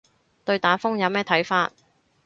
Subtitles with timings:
[0.45, 1.71] 對打風有咩睇法